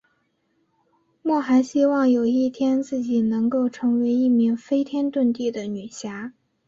[1.21, 6.33] 莫涵希望有一天自己能够成为一名飞天遁地的女侠。